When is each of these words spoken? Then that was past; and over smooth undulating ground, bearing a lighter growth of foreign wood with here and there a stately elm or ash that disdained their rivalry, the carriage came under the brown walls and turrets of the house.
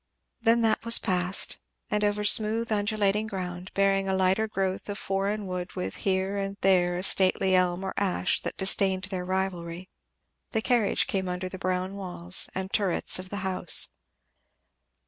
Then 0.41 0.63
that 0.63 0.83
was 0.83 0.97
past; 0.97 1.59
and 1.91 2.03
over 2.03 2.23
smooth 2.23 2.71
undulating 2.71 3.27
ground, 3.27 3.71
bearing 3.75 4.09
a 4.09 4.15
lighter 4.15 4.47
growth 4.47 4.89
of 4.89 4.97
foreign 4.97 5.45
wood 5.45 5.73
with 5.75 5.97
here 5.97 6.37
and 6.37 6.57
there 6.61 6.95
a 6.95 7.03
stately 7.03 7.53
elm 7.53 7.83
or 7.83 7.93
ash 7.97 8.41
that 8.41 8.57
disdained 8.57 9.03
their 9.11 9.23
rivalry, 9.25 9.89
the 10.53 10.61
carriage 10.63 11.05
came 11.05 11.29
under 11.29 11.47
the 11.49 11.59
brown 11.59 11.93
walls 11.95 12.49
and 12.55 12.73
turrets 12.73 13.19
of 13.19 13.29
the 13.29 13.37
house. 13.45 13.89